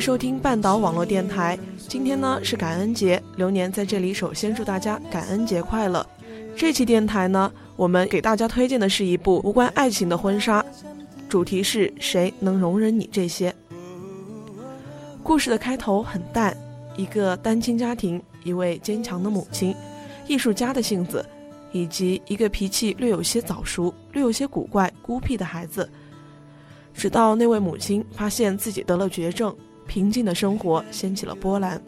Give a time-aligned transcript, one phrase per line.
[0.00, 1.58] 收听半岛网络电台。
[1.86, 6.04] 今天呢是感恩节，流年在这里首先祝大家感恩节快乐。
[6.56, 10.64] 这期电台呢，我们给大家推荐的是一部无关爱情的婚纱，
[11.28, 13.54] 主题是谁能容忍你这些？
[15.22, 16.56] 故事的开头很淡，
[16.96, 19.74] 一个单亲家庭，一位坚强的母亲，
[20.26, 21.24] 艺术家的性子，
[21.72, 25.88] 以及一个脾气略有些早熟、略有些古怪、孤僻的孩子。
[26.94, 29.54] 直到那位母亲发现自己得了绝症，
[29.86, 31.80] 平静的生活掀起了波澜。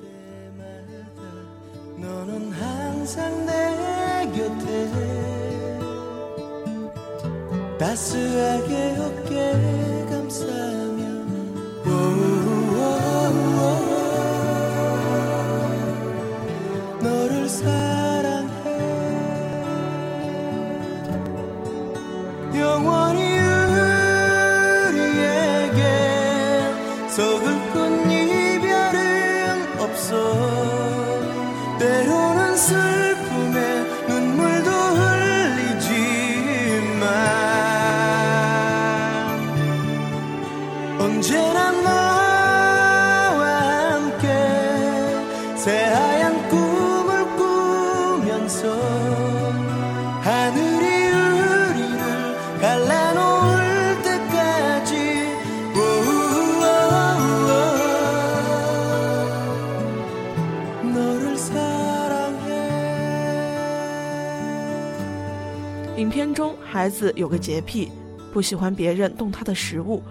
[66.02, 67.92] 影片中，孩子有个洁癖，
[68.32, 70.02] 不喜欢别人动他的食物。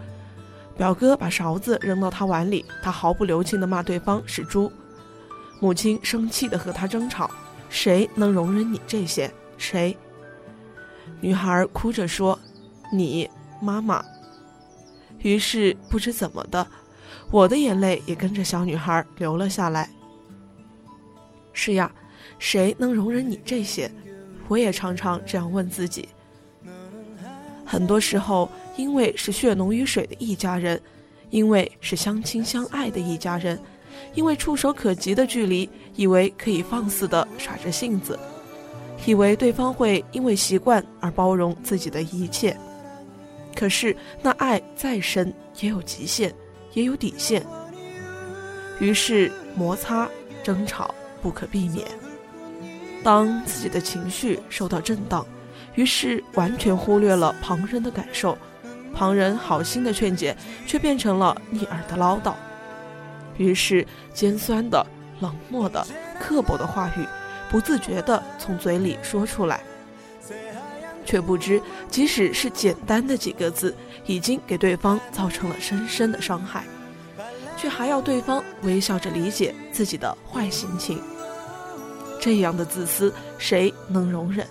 [0.77, 4.71] 表哥把勺子扔到他碗里，他毫不留情地骂对方是猪。
[5.59, 7.29] 母亲生气地和他争吵
[7.69, 9.31] ：“谁能容忍你这些？
[9.57, 9.95] 谁？”
[11.21, 12.39] 女孩哭着说
[12.91, 13.29] ：“你，
[13.61, 14.03] 妈妈。”
[15.19, 16.65] 于是不知怎么的，
[17.29, 19.87] 我的眼泪也跟着小女孩流了下来。
[21.53, 21.91] 是呀，
[22.39, 23.91] 谁能容忍你这些？
[24.47, 26.09] 我也常常这样问自己。
[27.63, 30.81] 很多时候，因为是血浓于水的一家人，
[31.29, 33.59] 因为是相亲相爱的一家人，
[34.13, 38.17] 因为触手可及的距离，以为可以放肆的耍着性子，
[39.05, 42.55] 以为对方会因为习惯而包容自己的一切。
[43.55, 46.33] 可是，那爱再深也有极限，
[46.73, 47.45] 也有底线。
[48.79, 50.09] 于是，摩擦、
[50.41, 51.85] 争吵不可避免。
[53.03, 55.25] 当自己的情绪受到震荡，
[55.75, 58.37] 于是完全忽略了旁人的感受，
[58.93, 60.35] 旁人好心的劝解
[60.67, 62.33] 却变成了逆耳的唠叨，
[63.37, 64.85] 于是尖酸的、
[65.19, 65.85] 冷漠的、
[66.19, 67.05] 刻薄的话语，
[67.49, 69.61] 不自觉地从嘴里说出来，
[71.05, 73.75] 却不知即使是简单的几个字，
[74.05, 76.63] 已经给对方造成了深深的伤害，
[77.57, 81.01] 却还要对方微笑着理解自己的坏心情。
[82.19, 84.45] 这样的自私，谁能容忍？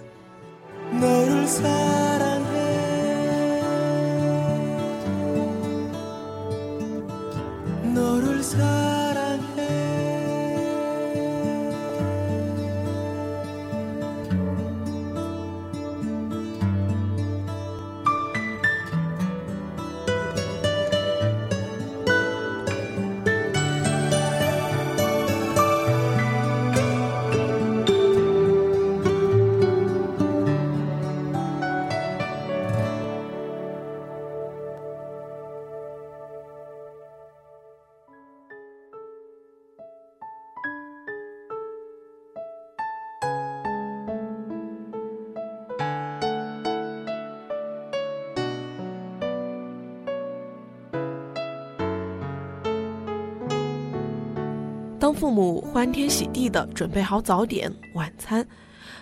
[55.10, 58.46] 当父母欢天喜地地准备好早点晚餐，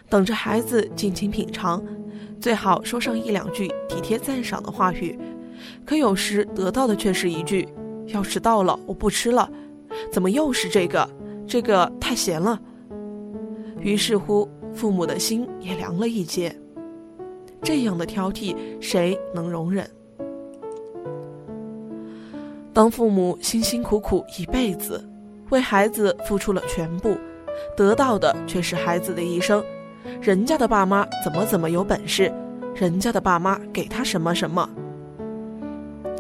[0.08, 1.84] 等着孩子尽情品尝，
[2.40, 5.19] 最好说上一两句体贴赞赏的话语，
[5.84, 7.69] 可有时得到的却是一句
[8.08, 9.50] ：“要迟到了，我不吃了。”
[10.10, 11.06] 怎么又是这个？
[11.46, 12.58] 这个太咸了。
[13.78, 16.58] 于是乎，父母的心也凉了一截。
[17.60, 19.87] 这样的挑剔，谁能容忍？
[22.72, 25.06] 当父母辛辛苦苦一辈子。
[25.50, 27.17] 为孩子付出了全部，
[27.77, 29.65] 得到的却是孩子的一生。
[30.21, 32.33] 人家的爸妈怎么怎么有本事，
[32.75, 34.69] 人家的爸妈给他什么什么。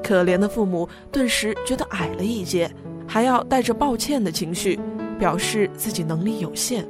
[0.02, 2.70] 可怜的父母顿时觉得矮了一截，
[3.06, 4.78] 还要带着抱歉的情绪，
[5.18, 6.86] 表示自己能力有限。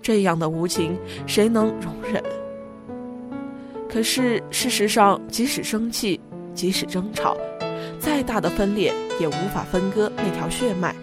[0.00, 2.22] 这样的无情，谁能容忍？
[3.90, 6.20] 可是事实上，即使生气，
[6.54, 7.36] 即使争吵，
[8.00, 10.94] 再大的分裂也无法分割那条血脉。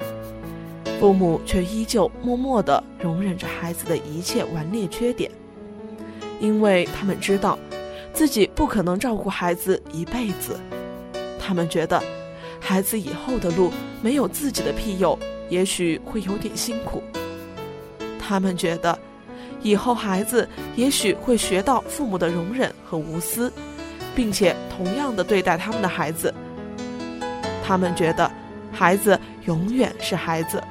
[0.99, 5.29] 父母却依旧默默地容忍着孩子的一切顽劣缺点，
[6.39, 7.59] 因为他们知道，
[8.13, 10.57] 自己不可能照顾孩子一辈子。
[11.37, 12.01] 他们觉得，
[12.61, 13.71] 孩子以后的路
[14.01, 15.19] 没有自己的庇佑，
[15.49, 17.03] 也许会有点辛苦。
[18.17, 18.97] 他们觉得，
[19.61, 23.51] 以后孩子也许会学到父母的容忍和无私，
[24.15, 26.33] 并且同样的对待他们的孩子。
[27.65, 28.29] 他们觉得，
[28.71, 30.61] 孩子永远是孩子。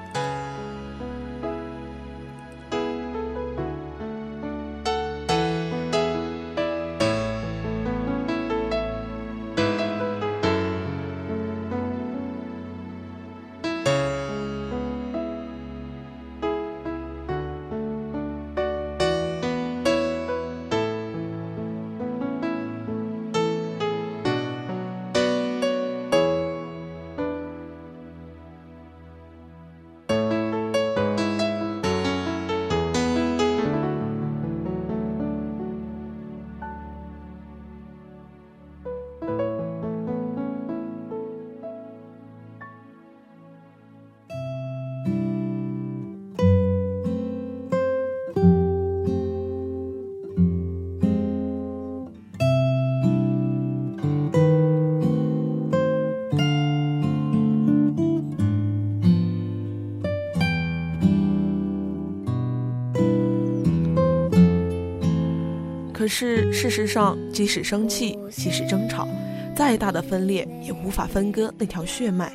[66.04, 69.08] 可是事实上，即使生气，即使争吵，
[69.56, 72.30] 再大的分裂也无法分割那条血脉。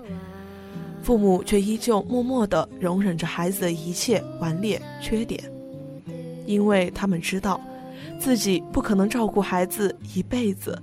[1.04, 5.40] 父母却依旧默默地容忍着孩子的一切顽劣缺点，
[6.48, 7.62] 因为他们知道，
[8.18, 10.76] 自己不可能照顾孩子一辈子。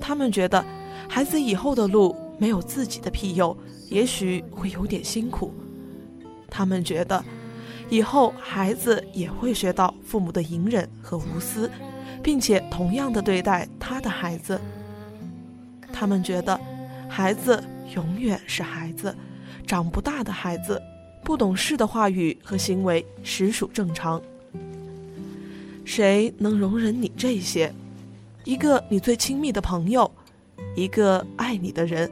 [0.00, 0.64] 他们觉得，
[1.08, 3.56] 孩子以后的路没有自己的庇佑，
[3.88, 5.52] 也许会有点辛苦。
[6.48, 7.24] 他们觉得，
[7.90, 11.68] 以后孩子也会学到父母的隐忍和无私。
[12.22, 14.60] 并且同样的对待他的孩子，
[15.92, 16.58] 他们觉得
[17.08, 17.62] 孩子
[17.94, 19.14] 永远是孩子，
[19.66, 20.80] 长不大的孩子，
[21.24, 24.22] 不懂事的话语和行为实属正常。
[25.84, 27.72] 谁能容忍你这些？
[28.44, 30.10] 一个你最亲密的朋友，
[30.76, 32.10] 一个爱你的人。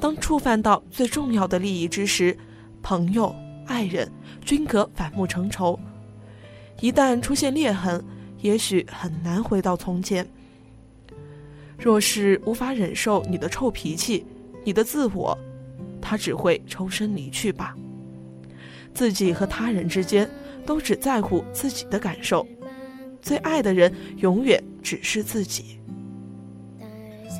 [0.00, 2.36] 当触犯到最重要的利益之时，
[2.82, 3.34] 朋友、
[3.66, 4.10] 爱人
[4.44, 5.78] 均可反目成仇。
[6.80, 8.02] 一旦出现裂痕，
[8.40, 10.26] 也许很难回到从前。
[11.78, 14.26] 若是无法忍受你的臭脾气，
[14.64, 15.36] 你的自我，
[16.00, 17.76] 他只会抽身离去吧。
[18.94, 20.28] 自己和他人之间
[20.66, 22.46] 都只在乎自己的感受，
[23.22, 25.78] 最爱的人永远只是自己。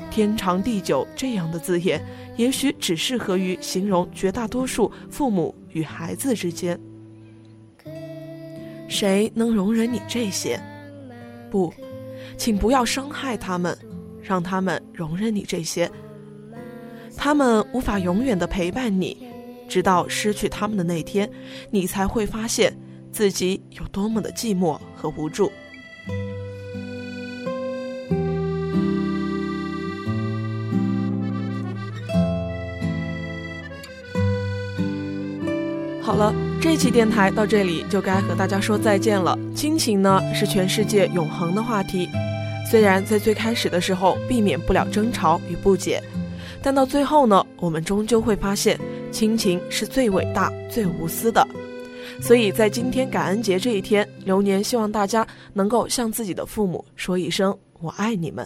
[0.09, 2.01] 天长地久这样的字眼，
[2.37, 6.79] 也许只适合于形容绝大多数父母与孩子之间。
[8.87, 10.59] 谁能容忍你这些？
[11.49, 11.73] 不，
[12.37, 13.77] 请不要伤害他们，
[14.21, 15.89] 让他们容忍你这些。
[17.17, 19.27] 他们无法永远的陪伴你，
[19.67, 21.29] 直到失去他们的那天，
[21.69, 22.77] 你才会发现
[23.11, 25.51] 自己有多么的寂寞和无助。
[36.01, 36.48] 好了。
[36.61, 39.37] 这期电台到这里就该和大家说再见了。
[39.55, 42.09] 亲情呢是全世界永恒的话题，
[42.69, 46.03] 虽然在最开始的时候避免不了争吵与不解，
[46.61, 48.77] 但到最后呢，我们终究会发现
[49.09, 51.47] 亲情是最伟大、最无私的。
[52.21, 58.45] 所以在今天感恩节这一天，流年希望大家能够向自己的父母说一声“我爱你们”。